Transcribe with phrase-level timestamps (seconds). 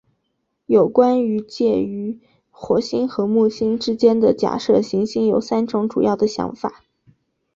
[0.65, 2.19] 有关于介于
[2.49, 6.81] 火星和木星之间的假设行星有三种主要的想法。